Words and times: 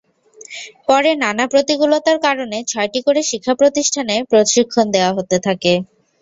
পরে 0.87 1.11
নানা 1.23 1.45
প্রতিকূলতার 1.51 2.17
কারণে 2.25 2.57
ছয়টি 2.67 2.99
করে 3.07 3.21
শিক্ষাপ্রতিষ্ঠানে 3.29 4.15
প্রশিক্ষণ 4.31 4.85
দেওয়া 4.95 5.11
হতে 5.17 5.37
থাকে। 5.47 5.73